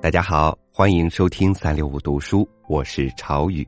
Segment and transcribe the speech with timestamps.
[0.00, 3.66] 大家好，欢迎收听三六五读书，我是朝雨。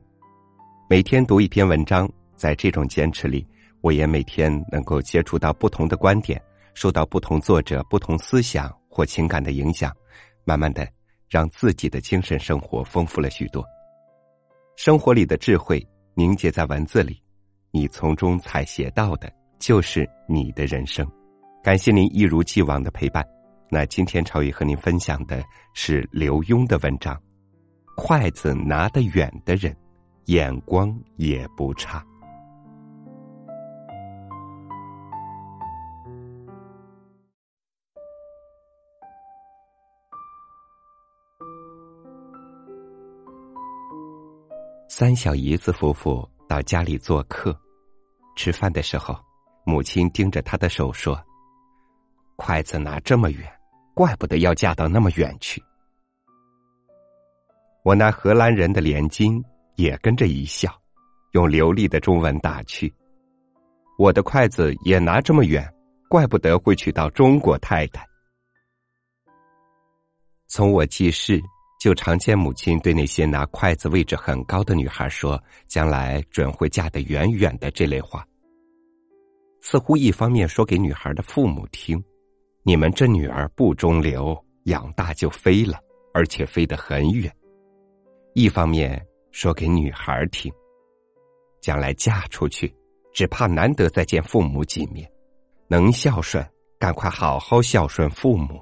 [0.88, 3.44] 每天读一篇文章，在这种坚持里，
[3.80, 6.40] 我也每天能够接触到不同的观点，
[6.72, 9.92] 受到不同作者、不同思想或情感的影响，
[10.44, 10.86] 慢慢的
[11.28, 13.64] 让自己的精神生活丰富了许多。
[14.76, 15.84] 生活里的智慧
[16.14, 17.20] 凝结在文字里，
[17.72, 21.04] 你从中采撷到的就是你的人生。
[21.60, 23.26] 感谢您一如既往的陪伴。
[23.72, 27.14] 那今天朝宇和您分享的是刘墉的文章，
[27.96, 29.76] 《筷子拿得远的人，
[30.24, 32.00] 眼光也不差》。
[44.88, 47.56] 三小姨子夫妇到家里做客，
[48.34, 49.16] 吃饭的时候，
[49.64, 51.16] 母亲盯着他的手说
[52.34, 53.48] ：“筷子拿这么远。”
[54.00, 55.62] 怪不得要嫁到那么远去。
[57.84, 59.44] 我那荷兰人的连襟
[59.76, 60.74] 也跟着一笑，
[61.32, 62.90] 用流利的中文打趣
[64.00, 65.70] ：“我的筷子也拿这么远，
[66.08, 68.02] 怪不得会娶到中国太太。”
[70.48, 71.38] 从我记事
[71.78, 78.26] 就常见母亲对那些拿筷子位置很高的女孩说：“将来准会嫁得远远的。”这类话，
[79.60, 82.02] 似乎一方面说给女孩的父母听。
[82.62, 85.78] 你们这女儿不中留，养大就飞了，
[86.12, 87.34] 而且飞得很远。
[88.34, 90.52] 一方面说给女孩听，
[91.62, 92.72] 将来嫁出去，
[93.14, 95.10] 只怕难得再见父母几面，
[95.68, 96.46] 能孝顺，
[96.78, 98.60] 赶快好好孝顺父母。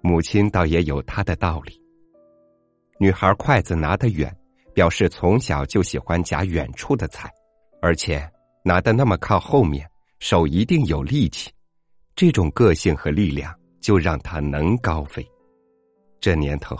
[0.00, 1.80] 母亲倒也有她的道理。
[2.98, 4.36] 女孩筷子拿得远，
[4.74, 7.30] 表示从小就喜欢夹远处的菜，
[7.80, 8.28] 而且
[8.64, 9.87] 拿得那么靠后面。
[10.18, 11.50] 手一定有力气，
[12.16, 15.26] 这种个性和力量就让他能高飞。
[16.20, 16.76] 这年头，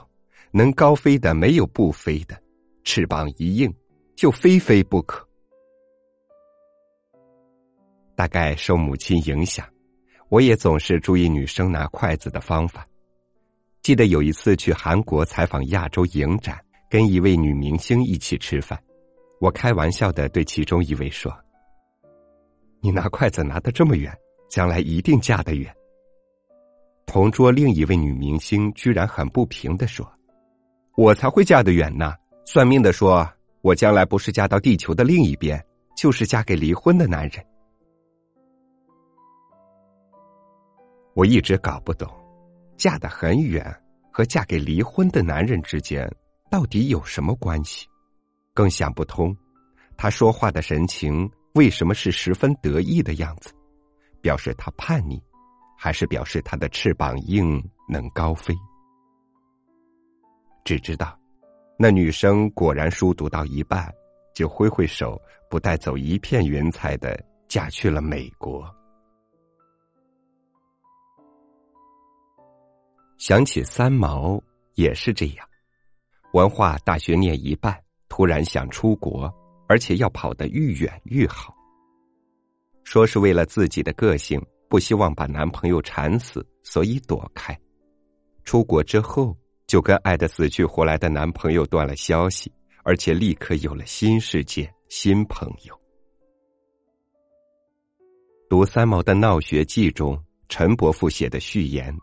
[0.50, 2.36] 能高飞的没有不飞的，
[2.82, 3.72] 翅膀一硬
[4.16, 5.26] 就非飞不可。
[8.16, 9.64] 大概受母亲影响，
[10.28, 12.84] 我也总是注意女生拿筷子的方法。
[13.80, 16.58] 记得有一次去韩国采访亚洲影展，
[16.90, 18.76] 跟一位女明星一起吃饭，
[19.40, 21.32] 我开玩笑的对其中一位说。
[22.80, 24.16] 你拿筷子拿得这么远，
[24.48, 25.74] 将来一定嫁得远。
[27.06, 30.06] 同桌另一位女明星居然很不平的说
[30.96, 32.14] ：“我才会嫁得远呢！
[32.44, 33.28] 算命的说
[33.62, 35.62] 我将来不是嫁到地球的另一边，
[35.96, 37.44] 就是嫁给离婚的男人。”
[41.14, 42.08] 我一直搞不懂，
[42.76, 43.74] 嫁得很远
[44.12, 46.08] 和嫁给离婚的男人之间
[46.50, 47.86] 到底有什么关系，
[48.54, 49.36] 更想不通，
[49.96, 51.28] 他说话的神情。
[51.54, 53.52] 为什么是十分得意的样子？
[54.20, 55.22] 表示他叛逆，
[55.76, 58.54] 还是表示他的翅膀硬能高飞？
[60.64, 61.18] 只知道，
[61.78, 63.92] 那女生果然书读到一半，
[64.34, 68.68] 就挥挥手，不带走一片云彩的嫁去了美国。
[73.16, 74.42] 想起三毛
[74.74, 75.48] 也是这样，
[76.32, 79.32] 文化大学念一半，突然想出国。
[79.68, 81.54] 而且要跑得愈远愈好。
[82.82, 87.56] 说是为了自己的个性，不希望把男朋友缠死，所以躲开。
[88.44, 89.36] 出国之后，
[89.66, 92.50] 就跟爱的死去活来的男朋友断了消息，
[92.82, 95.78] 而且立刻有了新世界、新朋友。
[98.48, 100.18] 读三毛的《闹学记》中，
[100.48, 101.94] 陈伯父写的序言，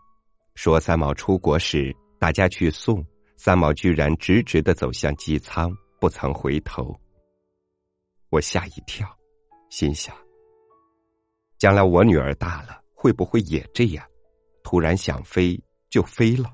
[0.54, 3.04] 说三毛出国时，大家去送，
[3.36, 6.96] 三毛居然直直的走向机舱，不曾回头。
[8.36, 9.08] 我吓一跳，
[9.70, 10.14] 心想：
[11.58, 14.06] 将来我女儿大了，会不会也这样？
[14.62, 15.58] 突然想飞
[15.90, 16.54] 就飞了。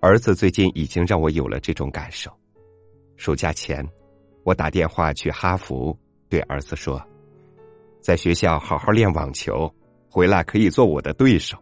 [0.00, 2.30] 儿子最近已经让我有了这种感受。
[3.16, 3.84] 暑假前，
[4.44, 7.04] 我打电话去哈佛，对儿子说
[8.00, 9.68] ：“在学校好好练网球，
[10.08, 11.58] 回来可以做我的对手。”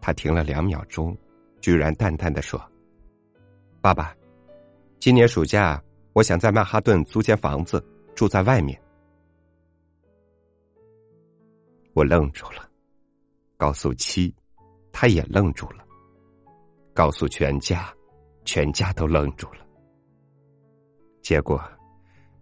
[0.00, 1.18] 他停了两秒钟，
[1.60, 2.64] 居然淡淡的说
[3.82, 4.14] ：“爸爸，
[5.00, 5.82] 今年暑假。”
[6.14, 7.84] 我想在曼哈顿租间房子
[8.14, 8.80] 住在外面。
[11.92, 12.70] 我愣住了，
[13.56, 14.34] 告诉妻，
[14.92, 15.84] 他也愣住了，
[16.94, 17.92] 告诉全家，
[18.44, 19.66] 全家都愣住了。
[21.20, 21.60] 结果，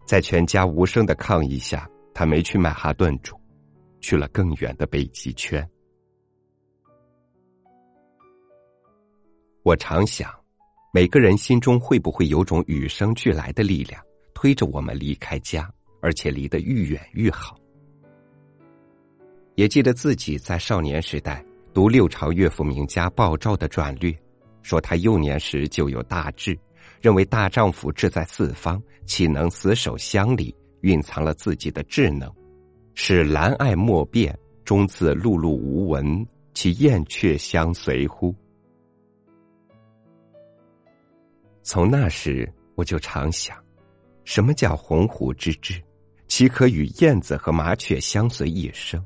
[0.05, 3.41] 在全家无声的抗议下，他没去曼哈顿住，
[4.01, 5.67] 去了更远的北极圈。
[9.63, 10.42] 我常想。
[10.95, 13.99] 每个人心中会不会有种与生俱来的力量，
[14.35, 15.67] 推着我们离开家，
[16.03, 17.57] 而且离得愈远愈好？
[19.55, 21.43] 也记得自己在少年时代
[21.73, 24.15] 读六朝乐府名家鲍照的传略，
[24.61, 26.55] 说他幼年时就有大志，
[27.01, 30.55] 认为大丈夫志在四方，岂能死守乡里？
[30.83, 32.31] 蕴藏了自己的智能，
[32.95, 38.35] 使兰爱莫变，终自碌碌无闻，其燕雀相随乎？
[41.63, 43.57] 从那时，我就常想，
[44.25, 45.81] 什么叫鸿鹄之志？
[46.27, 49.05] 岂可与燕子和麻雀相随一生？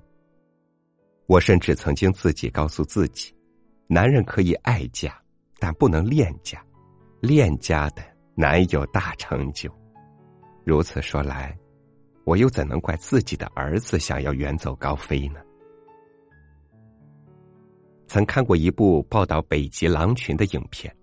[1.27, 3.35] 我甚至曾经自己告诉自己，
[3.89, 5.21] 男人可以爱家，
[5.59, 6.65] 但不能恋家，
[7.21, 8.03] 恋家的
[8.35, 9.71] 难有大成就。
[10.65, 11.55] 如此说来，
[12.25, 15.41] 我又怎能怪自己的儿子想要远走高飞呢？
[18.07, 20.96] 曾看过一部报道北极狼群的影片。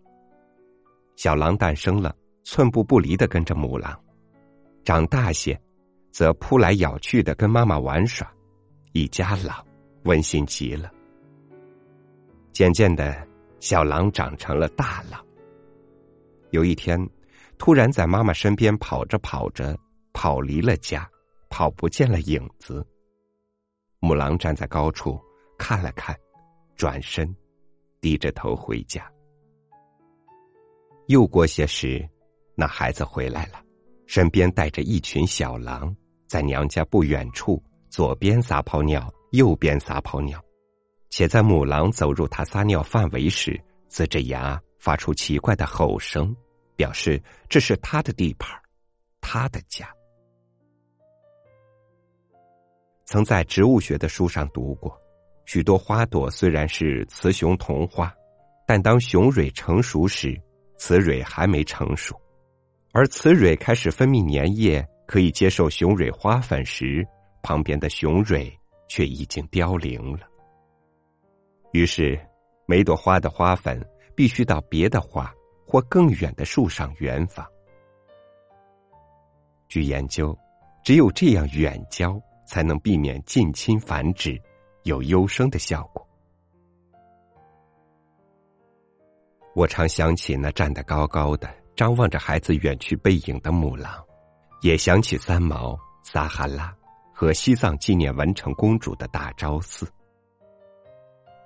[1.16, 3.94] 小狼诞生了，寸步不离的跟着母狼；
[4.84, 5.60] 长大些，
[6.12, 8.32] 则扑来咬去的跟妈妈玩耍，
[8.92, 9.66] 一家狼，
[10.04, 10.92] 温馨极了。
[12.52, 13.28] 渐渐的，
[13.60, 15.24] 小狼长成了大狼。
[16.52, 17.00] 有一天，
[17.58, 19.78] 突然在妈妈身边跑着跑着，
[20.14, 21.10] 跑离了家，
[21.50, 22.86] 跑不见了影子。
[24.00, 25.20] 母狼站在高处
[25.58, 26.16] 看了看，
[26.76, 27.34] 转身，
[28.02, 29.10] 低着头回家。
[31.14, 32.04] 又过些时，
[32.56, 33.64] 那孩子回来了，
[34.08, 35.96] 身边带着一群小狼，
[36.26, 40.44] 在娘家不远处左边撒泡尿，右边撒泡尿，
[41.12, 43.62] 且在母狼走入他撒尿范围时，
[43.92, 46.36] 呲着牙发出奇怪的吼声，
[46.76, 48.60] 表示这是他的地盘，
[49.22, 49.88] 他的家。
[53.06, 55.00] 曾在植物学的书上读过，
[55.46, 58.12] 许多花朵虽然是雌雄同花，
[58.66, 60.42] 但当雄蕊成熟时。
[60.78, 62.20] 雌蕊还没成熟，
[62.92, 67.06] 而雌蕊开始分泌粘液，可以接受雄蕊花粉时，
[67.42, 68.52] 旁边的雄蕊
[68.88, 70.28] 却已经凋零了。
[71.72, 72.20] 于是，
[72.66, 73.84] 每朵花的花粉
[74.16, 75.34] 必须到别的花
[75.66, 77.48] 或更远的树上远访。
[79.68, 80.38] 据研究，
[80.84, 84.40] 只有这样远交，才能避免近亲繁殖，
[84.84, 86.08] 有优生的效果。
[89.56, 94.04] 我常想起那站得高高的、张望着孩子远去背影的母狼，
[94.62, 96.76] 也想起三毛、撒哈拉
[97.14, 99.88] 和西藏纪念文成公主的大昭寺。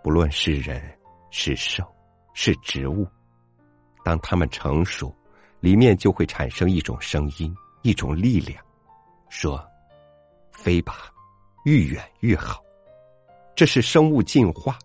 [0.01, 0.81] 不论是人、
[1.31, 1.83] 是兽、
[2.33, 3.05] 是植物，
[4.05, 5.13] 当它们成熟，
[5.59, 8.63] 里面就会产生一种声音、一种力量，
[9.27, 9.61] 说
[10.53, 11.11] ：“飞吧，
[11.65, 12.63] 愈远愈好。”
[13.53, 14.79] 这是生物进化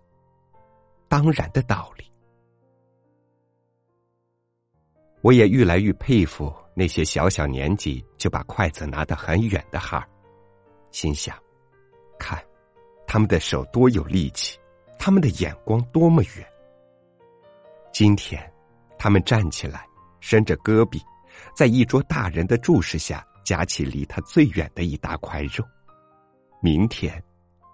[1.06, 2.11] 当然的道理。
[5.22, 10.04] 我也愈来愈佩服那些小小年纪就把筷子拿得很远的孩儿，
[10.90, 11.36] 心想：
[12.18, 12.42] 看，
[13.06, 14.58] 他们的手多有力气，
[14.98, 16.44] 他们的眼光多么远。
[17.92, 18.52] 今天，
[18.98, 19.86] 他们站起来，
[20.18, 21.00] 伸着胳膊，
[21.54, 25.62] 在一桌大人的注视下夹起离他最远的一大块肉；
[26.60, 27.22] 明天，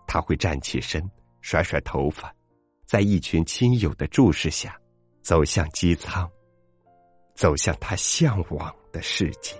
[0.07, 1.03] 他会站起身，
[1.41, 2.31] 甩甩头发，
[2.85, 4.77] 在一群亲友的注视下，
[5.23, 6.31] 走向机舱。
[7.39, 9.55] 走向他向往的世界。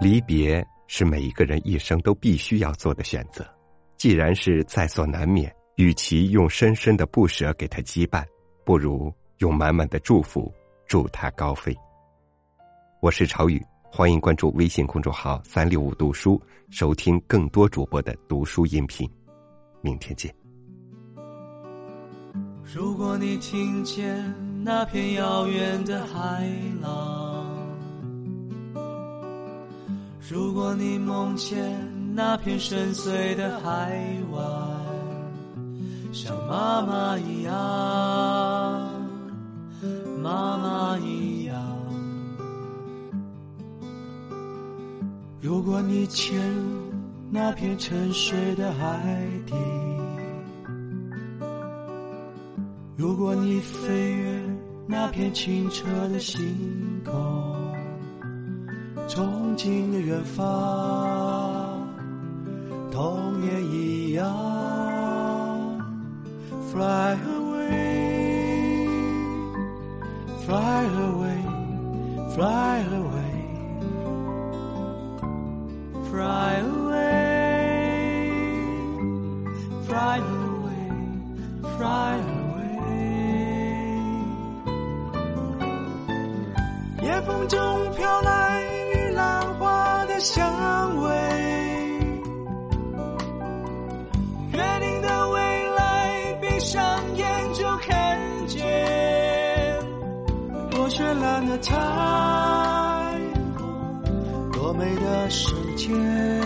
[0.00, 3.46] 离别是每一个人一生都必须要做的选择。
[3.98, 8.24] 既然是在所难免，与其用深深的不舍给他羁绊，
[8.64, 10.50] 不如用满满的祝福
[10.86, 11.76] 祝他高飞。
[13.02, 13.62] 我是朝雨。
[13.96, 19.08] 欢迎关注微信公众号“三六五读书”，收听更多主播的读书音频。
[19.82, 20.34] 明天见。
[22.64, 24.34] 如果你听见
[24.64, 26.44] 那片遥远的海
[26.82, 27.46] 浪，
[30.28, 31.56] 如果你梦见
[32.16, 33.96] 那片深邃的海
[34.32, 34.42] 湾，
[36.12, 37.52] 像妈妈一样，
[40.20, 41.43] 妈妈一样。
[45.44, 46.90] 如果你潜入
[47.30, 49.54] 那片沉睡的海底，
[52.96, 54.42] 如果你飞越
[54.86, 56.40] 那片清澈的星
[57.04, 57.12] 空，
[59.06, 61.88] 憧憬的远方，
[62.90, 64.24] 童年一样
[66.72, 67.66] ，Fly away，Fly
[71.04, 73.43] away，Fly away。
[76.14, 77.10] Fly away,
[79.84, 80.86] fly away,
[81.76, 82.54] fly away.
[87.02, 87.58] 夜风中
[87.96, 88.62] 飘来
[88.94, 91.10] 玉兰花的香味，
[94.52, 96.80] 约定的未来，闭上
[97.16, 98.64] 眼就看见，
[100.70, 101.74] 多绚烂的彩，
[104.52, 105.52] 多美的事
[105.86, 106.43] 间。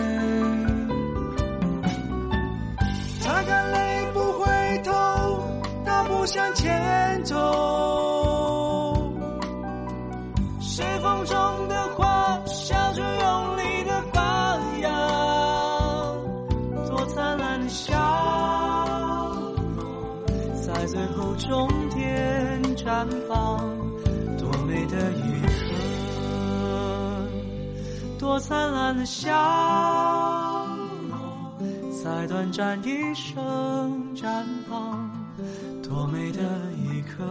[28.29, 29.27] 多灿烂的笑
[31.09, 31.17] 容，
[31.91, 33.35] 在短暂一生
[34.15, 35.09] 绽放，
[35.81, 36.39] 多美的
[36.77, 37.25] 一刻。